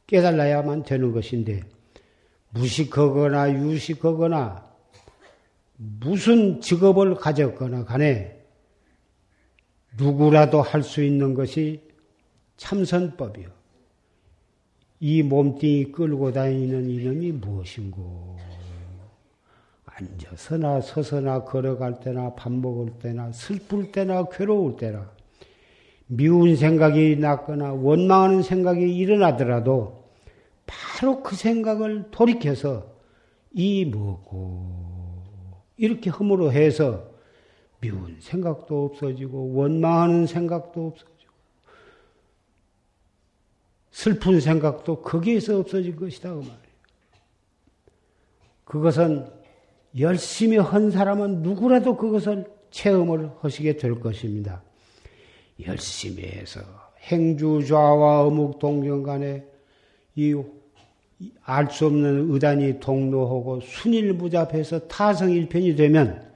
깨달아야만 0.08 0.84
되는 0.84 1.12
것인데 1.14 1.64
무식하거나 2.50 3.54
유식하거나 3.54 4.73
무슨 5.76 6.62
직업을 6.62 7.16
가졌거나 7.16 7.86
간에 7.86 8.40
누구라도 9.98 10.62
할 10.62 10.84
수 10.84 11.04
있는 11.04 11.34
것이 11.34 11.82
참선법이요. 12.58 13.50
이 15.00 15.22
몸뚱이 15.24 15.92
끌고 15.92 16.32
다니는 16.32 16.90
이놈이 16.90 17.32
무엇인고? 17.34 18.38
앉아서나 19.86 20.82
서서나 20.82 21.44
걸어갈 21.44 22.00
때나 22.00 22.34
밥 22.34 22.52
먹을 22.52 22.94
때나 23.00 23.32
슬플 23.32 23.92
때나 23.92 24.26
괴로울 24.30 24.76
때나 24.78 25.12
미운 26.08 26.56
생각이 26.56 27.18
났거나 27.18 27.74
원망하는 27.74 28.42
생각이 28.42 28.96
일어나더라도 28.96 30.10
바로 30.66 31.22
그 31.22 31.36
생각을 31.36 32.10
돌이켜서 32.12 32.92
이 33.52 33.86
뭐고 33.86 34.83
이렇게 35.78 36.10
허물어 36.10 36.50
해서 36.52 37.12
미운 37.80 38.18
생각도 38.20 38.86
없어지고 38.86 39.54
원망하는 39.54 40.26
생각도 40.26 40.88
없어지고 40.88 41.14
슬픈 43.92 44.40
생각도 44.40 45.02
거기에서 45.02 45.60
없어질 45.60 45.96
것이다 45.96 46.30
그 46.30 46.36
말이에요. 46.36 46.58
그것은 48.64 49.28
열심히 50.00 50.58
한 50.58 50.90
사람은 50.90 51.44
누구라도 51.44 51.96
그것을 51.98 52.46
체험을 52.72 53.32
하시게 53.42 53.78
될 53.78 54.00
것입니다. 54.00 54.64
열심히 55.66 56.24
해서 56.24 56.62
행주좌와 57.04 58.26
어묵 58.26 58.60
동경 58.60 59.04
간에 59.04 59.46
이 60.16 60.34
알 61.44 61.70
수 61.70 61.88
없는 61.88 62.32
의단이 62.32 62.80
동로하고 62.80 63.62
순일무잡해서 63.62 64.88
타성일편이 64.88 65.76
되면 65.76 66.32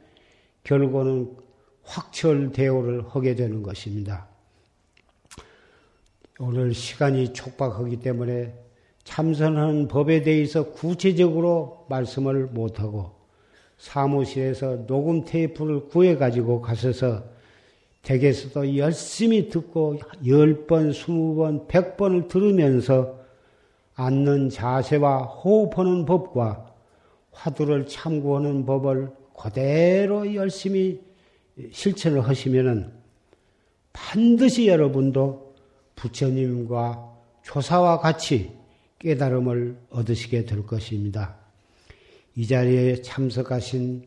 결국은 0.63 1.35
확철대오를 1.83 3.05
하게 3.07 3.35
되는 3.35 3.63
것입니다. 3.63 4.27
오늘 6.39 6.73
시간이 6.73 7.33
촉박하기 7.33 7.97
때문에 7.97 8.53
참선하는 9.03 9.87
법에 9.87 10.21
대해서 10.21 10.71
구체적으로 10.71 11.85
말씀을 11.89 12.47
못하고 12.47 13.11
사무실에서 13.77 14.85
녹음 14.85 15.23
테이프를 15.23 15.87
구해가지고 15.87 16.61
가셔서 16.61 17.23
댁에서도 18.03 18.77
열심히 18.77 19.49
듣고 19.49 19.99
10번, 20.23 20.91
20번, 20.91 21.67
100번을 21.67 22.27
들으면서 22.27 23.16
앉는 23.97 24.49
자세와 24.49 25.23
호흡하는 25.23 26.05
법과 26.05 26.71
화두를 27.31 27.87
참고하는 27.87 28.65
법을 28.65 29.11
그대로 29.35 30.33
열심히 30.35 31.01
실천을 31.71 32.21
하시면은 32.21 32.93
반드시 33.93 34.67
여러분도 34.67 35.55
부처님과 35.95 37.11
조사와 37.41 37.99
같이 37.99 38.55
깨달음을 38.99 39.75
얻으시게 39.89 40.45
될 40.45 40.65
것입니다. 40.65 41.35
이 42.35 42.45
자리에 42.45 43.01
참석하신 43.01 44.05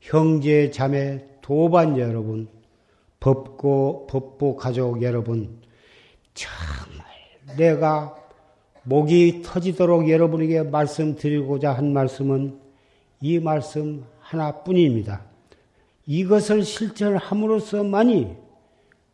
형제, 0.00 0.70
자매, 0.70 1.24
도반 1.40 1.98
여러분, 1.98 2.48
법고, 3.18 4.06
법부 4.08 4.56
가족 4.56 5.02
여러분, 5.02 5.60
정말 6.34 7.06
내가 7.56 8.21
목이 8.84 9.42
터지도록 9.44 10.08
여러분에게 10.08 10.62
말씀드리고자 10.62 11.72
한 11.72 11.92
말씀은 11.92 12.58
이 13.20 13.38
말씀 13.38 14.04
하나뿐입니다. 14.20 15.22
이것을 16.06 16.64
실천함으로써만이 16.64 18.34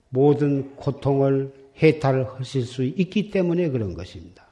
모든 0.09 0.75
고통을 0.77 1.53
해탈하실 1.83 2.63
수 2.63 2.83
있기 2.83 3.31
때문에 3.31 3.69
그런 3.69 3.95
것입니다. 3.95 4.47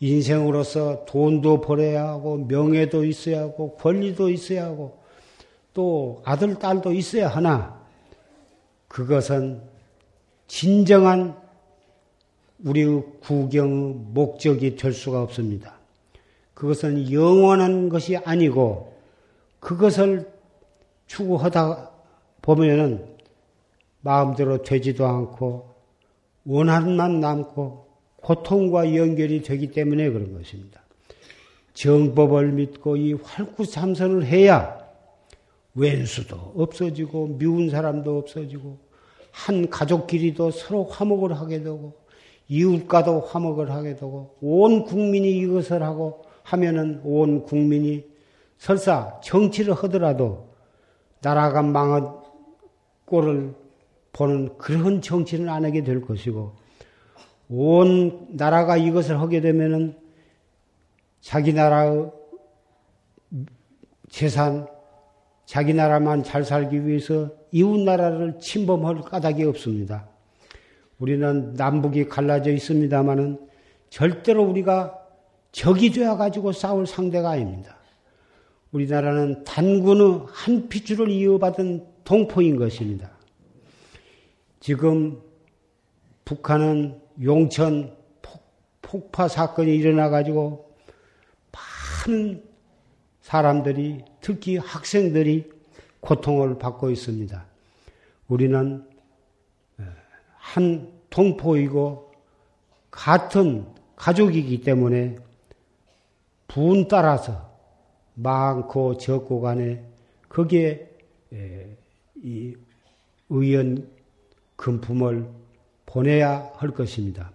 인생으로서 0.00 1.04
돈도 1.06 1.60
벌어야 1.60 2.08
하고 2.08 2.38
명예도 2.38 3.04
있어야 3.04 3.42
하고 3.42 3.76
권리도 3.76 4.30
있어야 4.30 4.64
하고 4.64 4.98
또 5.72 6.22
아들 6.24 6.58
딸도 6.58 6.92
있어야 6.92 7.28
하나 7.28 7.80
그것은 8.88 9.60
진정한 10.48 11.36
우리의 12.64 13.02
구경의 13.20 13.94
목적이 14.12 14.76
될 14.76 14.92
수가 14.92 15.22
없습니다. 15.22 15.78
그것은 16.54 17.10
영원한 17.10 17.88
것이 17.88 18.16
아니고 18.16 18.94
그것을 19.60 20.30
추구하다 21.06 21.90
보면은 22.42 23.04
마음대로 24.02 24.62
되지도 24.62 25.06
않고 25.06 25.74
원한만 26.44 27.20
남고 27.20 27.86
고통과 28.16 28.94
연결이 28.94 29.42
되기 29.42 29.70
때문에 29.70 30.10
그런 30.10 30.34
것입니다. 30.34 30.80
정법을 31.74 32.52
믿고 32.52 32.96
이 32.96 33.14
활구참선을 33.14 34.26
해야 34.26 34.78
왼수도 35.74 36.52
없어지고 36.56 37.38
미운 37.38 37.70
사람도 37.70 38.18
없어지고 38.18 38.78
한 39.30 39.70
가족끼리도 39.70 40.50
서로 40.50 40.84
화목을 40.84 41.38
하게 41.38 41.62
되고 41.62 41.94
이웃과도 42.50 43.20
화목을 43.20 43.70
하게 43.70 43.94
되고 43.94 44.36
온 44.40 44.84
국민이 44.84 45.30
이것을 45.38 45.84
하고 45.84 46.24
하면은 46.42 47.00
온 47.04 47.44
국민이 47.44 48.04
설사 48.58 49.20
정치를 49.22 49.72
하더라도 49.74 50.48
나라가 51.22 51.62
망한 51.62 52.12
꼴을 53.04 53.54
보는 54.12 54.58
그런 54.58 55.00
정치는 55.00 55.48
안 55.48 55.64
하게 55.64 55.84
될 55.84 56.00
것이고 56.00 56.56
온 57.50 58.26
나라가 58.30 58.76
이것을 58.76 59.20
하게 59.20 59.40
되면은 59.40 59.96
자기 61.20 61.52
나라의 61.52 62.10
재산, 64.08 64.66
자기 65.46 65.72
나라만 65.72 66.24
잘 66.24 66.42
살기 66.42 66.84
위해서 66.84 67.30
이웃 67.52 67.78
나라를 67.78 68.40
침범할 68.40 69.02
까닭이 69.02 69.44
없습니다. 69.44 70.09
우리는 71.00 71.54
남북이 71.54 72.08
갈라져 72.08 72.52
있습니다만은 72.52 73.48
절대로 73.88 74.44
우리가 74.44 74.96
적이 75.50 75.90
되어 75.90 76.16
가지고 76.16 76.52
싸울 76.52 76.86
상대가 76.86 77.30
아닙니다. 77.30 77.76
우리나라는 78.70 79.42
단군의 79.44 80.26
한 80.28 80.68
핏줄을 80.68 81.10
이어받은 81.10 81.86
동포인 82.04 82.56
것입니다. 82.56 83.10
지금 84.60 85.20
북한은 86.24 87.00
용천 87.22 87.96
폭, 88.82 89.10
파 89.10 89.26
사건이 89.26 89.74
일어나 89.74 90.10
가지고 90.10 90.74
많은 92.06 92.42
사람들이 93.22 94.04
특히 94.20 94.56
학생들이 94.58 95.50
고통을 96.00 96.58
받고 96.58 96.90
있습니다. 96.90 97.46
우리는 98.28 98.89
한 100.40 100.88
동포이고 101.10 102.12
같은 102.90 103.66
가족이기 103.94 104.62
때문에 104.62 105.16
분 106.48 106.88
따라서 106.88 107.48
많고 108.14 108.96
적고 108.96 109.40
간에 109.40 109.84
거기에 110.28 110.88
이 112.22 112.54
의원 113.28 113.88
금품을 114.56 115.28
보내야 115.86 116.50
할 116.56 116.70
것입니다. 116.70 117.30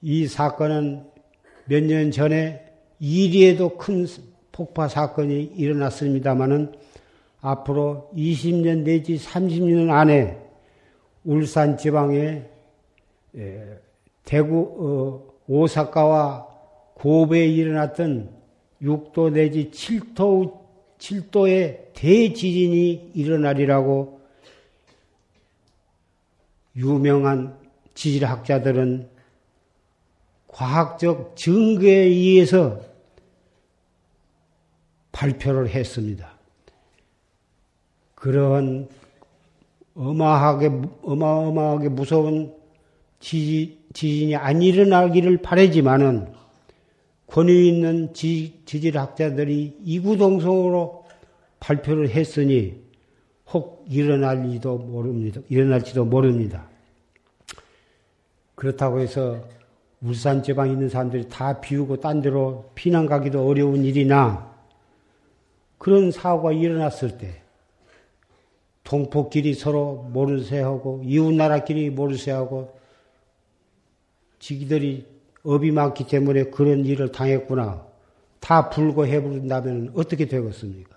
이 0.00 0.26
사건은 0.26 1.04
몇 1.66 1.82
년 1.84 2.10
전에 2.10 2.64
이리에도 3.00 3.76
큰 3.76 4.06
폭파 4.52 4.88
사건이 4.88 5.52
일어났습니다마는 5.56 6.74
앞으로 7.40 8.10
20년 8.14 8.84
내지 8.84 9.16
30년 9.18 9.90
안에 9.90 10.43
울산 11.24 11.76
지방에 11.76 12.42
대구 14.24 14.76
어, 14.78 15.34
오사카와 15.46 16.46
고베에 16.94 17.46
일어났던 17.46 18.30
6도 18.82 19.32
내지 19.32 19.70
7도 19.70 20.64
7도의 20.98 21.92
대지진이 21.94 23.12
일어나리라고 23.14 24.20
유명한 26.76 27.58
지질학자들은 27.94 29.08
과학적 30.48 31.36
증거에 31.36 31.90
의해서 31.90 32.80
발표를 35.12 35.68
했습니다. 35.68 36.32
그러한 38.14 38.88
어마하게, 39.94 40.70
어마어마하게 41.02 41.88
무서운 41.90 42.54
지, 43.20 43.78
지진이 43.92 44.36
안 44.36 44.60
일어나기를 44.60 45.38
바라지만은 45.38 46.32
권위 47.26 47.68
있는 47.68 48.12
지, 48.12 48.60
지질학자들이 48.66 49.78
이구동성으로 49.82 51.04
발표를 51.60 52.10
했으니 52.10 52.82
혹 53.52 53.84
일어날지도 53.88 54.78
모릅니다. 54.78 55.40
일어날지도 55.48 56.04
모릅니다. 56.04 56.68
그렇다고 58.54 59.00
해서 59.00 59.40
울산 60.02 60.42
지방에 60.42 60.72
있는 60.72 60.88
사람들이 60.88 61.28
다 61.28 61.60
비우고 61.60 62.00
딴 62.00 62.20
데로 62.20 62.70
피난 62.74 63.06
가기도 63.06 63.46
어려운 63.46 63.84
일이나 63.84 64.52
그런 65.78 66.10
사고가 66.10 66.52
일어났을 66.52 67.16
때 67.16 67.43
동포끼리 68.84 69.54
서로 69.54 70.06
모르쇠하고 70.12 71.02
이웃나라끼리 71.04 71.90
모르쇠하고 71.90 72.78
지기들이 74.38 75.06
업이 75.42 75.70
많기 75.72 76.06
때문에 76.06 76.44
그런 76.44 76.84
일을 76.84 77.10
당했구나. 77.10 77.86
다 78.40 78.68
불고해버린다면 78.68 79.92
어떻게 79.94 80.26
되겠습니까? 80.26 80.96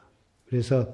그래서 0.49 0.93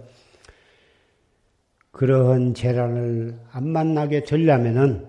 그러한 1.91 2.53
재난을 2.53 3.39
안 3.51 3.67
만나게 3.69 4.23
되려면은 4.23 5.07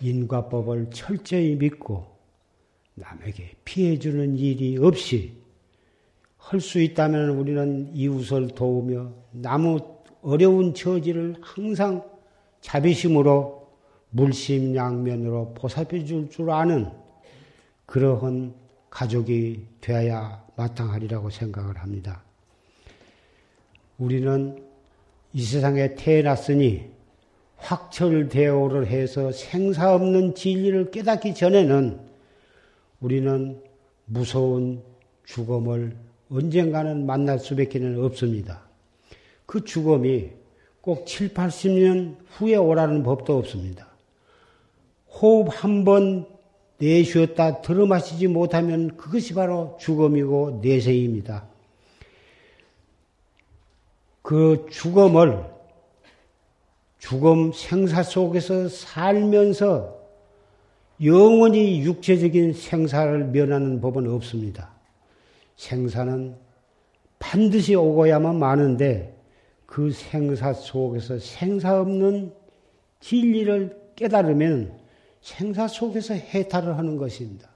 인과법을 0.00 0.90
철저히 0.90 1.54
믿고 1.56 2.06
남에게 2.94 3.52
피해주는 3.64 4.36
일이 4.36 4.76
없이 4.78 5.42
할 6.42 6.60
수 6.60 6.80
있다면 6.80 7.30
우리는 7.30 7.90
이웃을 7.94 8.48
도우며 8.48 9.12
나무 9.30 9.91
어려운 10.22 10.72
처지를 10.72 11.36
항상 11.40 12.04
자비심으로 12.60 13.68
물심양면으로 14.10 15.54
보살펴 15.54 16.04
줄 16.04 16.28
줄 16.30 16.50
아는 16.50 16.88
그러한 17.86 18.54
가족이 18.88 19.66
되어야 19.80 20.44
마땅하리라고 20.56 21.30
생각을 21.30 21.78
합니다. 21.78 22.22
우리는 23.98 24.62
이 25.32 25.42
세상에 25.42 25.94
태어났으니 25.94 26.90
확철대오를 27.56 28.86
해서 28.88 29.32
생사 29.32 29.94
없는 29.94 30.34
진리를 30.34 30.90
깨닫기 30.90 31.34
전에는 31.34 32.00
우리는 33.00 33.62
무서운 34.04 34.82
죽음을 35.24 35.96
언젠가는 36.30 37.06
만날 37.06 37.38
수밖에는 37.38 38.02
없습니다. 38.04 38.71
그 39.46 39.64
죽음이 39.64 40.30
꼭 40.80 41.06
7, 41.06 41.32
80년 41.34 42.16
후에 42.30 42.56
오라는 42.56 43.02
법도 43.02 43.36
없습니다. 43.38 43.86
호흡 45.08 45.48
한 45.50 45.84
번 45.84 46.26
내쉬었다 46.78 47.62
들어마시지 47.62 48.26
못하면 48.26 48.96
그것이 48.96 49.34
바로 49.34 49.76
죽음이고 49.78 50.60
내생입니다. 50.62 51.46
그 54.22 54.66
죽음을 54.70 55.44
죽음 56.98 57.52
생사 57.52 58.02
속에서 58.02 58.68
살면서 58.68 60.00
영원히 61.04 61.82
육체적인 61.82 62.52
생사를 62.52 63.24
면하는 63.26 63.80
법은 63.80 64.08
없습니다. 64.08 64.70
생사는 65.56 66.36
반드시 67.18 67.74
오고야만 67.74 68.38
마는데 68.38 69.11
그 69.72 69.90
생사 69.90 70.52
속에서 70.52 71.18
생사 71.18 71.80
없는 71.80 72.34
진리를 73.00 73.94
깨달으면 73.96 74.78
생사 75.22 75.66
속에서 75.66 76.12
해탈을 76.12 76.76
하는 76.76 76.98
것입니다. 76.98 77.48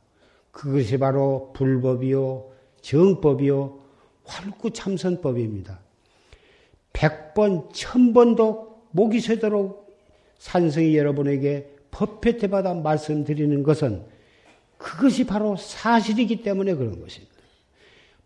그것이 0.50 0.96
바로 0.96 1.52
불법이요, 1.52 2.52
정법이요, 2.80 3.80
활구참선법입니다. 4.24 5.78
백번, 6.94 7.68
천번도 7.74 8.84
목이 8.92 9.20
새도록 9.20 9.94
산성이 10.38 10.96
여러분에게 10.96 11.70
법회태마다 11.90 12.72
말씀드리는 12.72 13.62
것은 13.62 14.06
그것이 14.78 15.26
바로 15.26 15.54
사실이기 15.56 16.40
때문에 16.40 16.76
그런 16.76 16.98
것입니다. 16.98 17.34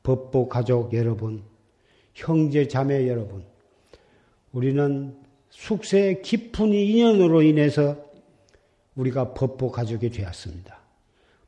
법보 0.04 0.48
가족 0.48 0.94
여러분, 0.94 1.42
형제 2.14 2.68
자매 2.68 3.08
여러분, 3.08 3.49
우리는 4.52 5.16
숙세의 5.50 6.22
깊은 6.22 6.72
인연으로 6.72 7.42
인해서 7.42 7.96
우리가 8.94 9.34
법보 9.34 9.70
가족이 9.70 10.10
되었습니다. 10.10 10.78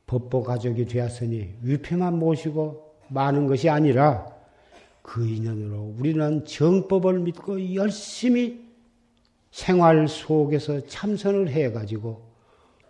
법보 0.07 0.43
가족이 0.43 0.87
되었으니 0.87 1.55
위패만 1.63 2.19
모시고 2.19 2.97
많은 3.09 3.47
것이 3.47 3.69
아니라 3.69 4.27
그 5.03 5.27
인연으로 5.27 5.95
우리는 5.99 6.45
정법을 6.45 7.21
믿고 7.21 7.75
열심히 7.75 8.63
생활 9.51 10.09
속에서 10.09 10.87
참선을 10.87 11.49
해가지고 11.49 12.23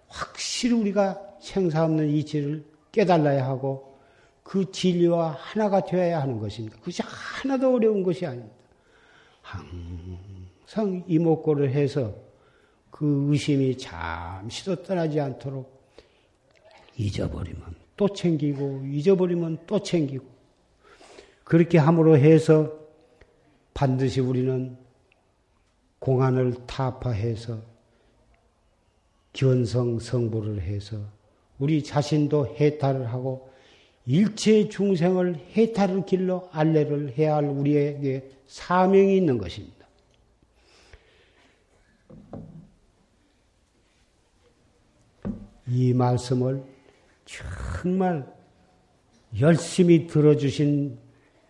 확실히 0.09 0.75
우리가 0.75 1.21
생사 1.41 1.85
없는 1.85 2.09
이치를 2.11 2.65
깨달아야 2.93 3.47
하고 3.47 3.99
그 4.43 4.71
진리와 4.71 5.37
하나가 5.39 5.85
되어야 5.85 6.21
하는 6.21 6.39
것입니다. 6.39 6.77
그것이 6.79 7.03
하나도 7.05 7.75
어려운 7.75 8.03
것이 8.03 8.27
아닙니다. 8.27 8.62
항상 9.53 11.05
이목고를 11.07 11.70
해서 11.70 12.14
그 12.90 13.26
의심이 13.30 13.76
잠시도 13.78 14.82
떠나지 14.82 15.20
않도록 15.20 15.82
잊어버리면 16.96 17.74
또 17.96 18.09
챙기고 18.09 18.82
잊어버리면 18.86 19.61
또 19.66 19.82
챙기고. 19.82 20.24
그렇게 21.44 21.78
함으로 21.78 22.16
해서 22.16 22.72
반드시 23.74 24.20
우리는 24.20 24.76
공안을 25.98 26.66
타파해서 26.66 27.61
견성 29.32 29.98
성불을 29.98 30.61
해서 30.62 30.98
우리 31.59 31.82
자신도 31.82 32.57
해탈을 32.59 33.12
하고 33.12 33.51
일체 34.07 34.68
중생을 34.68 35.36
해탈을 35.57 36.05
길로 36.07 36.48
알레를 36.53 37.16
해야 37.16 37.36
할 37.36 37.44
우리에게 37.44 38.28
사명이 38.46 39.16
있는 39.16 39.38
것입니다. 39.38 39.86
이 45.68 45.94
말씀을 45.94 46.62
정말 47.24 48.26
열심히 49.40 50.07
들어주신 50.07 50.98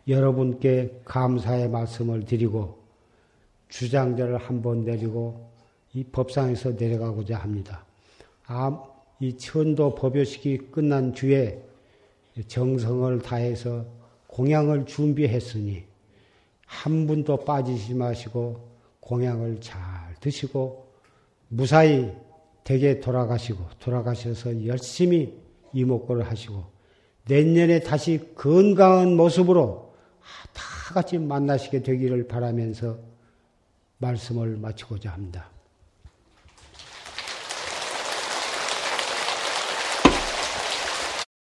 여러분께 0.06 1.00
감사의 1.04 1.70
말씀을 1.70 2.24
드리고 2.24 2.82
주장자를 3.68 4.36
한번 4.36 4.84
내리고 4.84 5.50
이 5.94 6.04
법상에서 6.04 6.72
내려가고자 6.72 7.38
합니다. 7.38 7.84
아, 8.46 8.82
이 9.18 9.36
천도 9.36 9.94
법요식이 9.94 10.70
끝난 10.70 11.14
주에 11.14 11.62
정성을 12.48 13.20
다해서 13.20 13.84
공양을 14.26 14.86
준비했으니 14.86 15.84
한 16.66 17.06
분도 17.06 17.36
빠지지 17.36 17.94
마시고 17.94 18.68
공양을 19.00 19.60
잘 19.60 19.78
드시고 20.20 20.90
무사히 21.48 22.10
댁에 22.64 23.00
돌아가시고 23.00 23.62
돌아가셔서 23.78 24.66
열심히 24.66 25.38
이목구를 25.74 26.26
하시고 26.30 26.64
내년에 27.26 27.80
다시 27.80 28.32
건강한 28.34 29.16
모습으로 29.16 29.94
다 30.52 30.62
같이 30.94 31.18
만나시게 31.18 31.82
되기를 31.82 32.26
바라면서 32.26 32.98
말씀을 33.98 34.56
마치고자 34.56 35.10
합니다. 35.10 35.50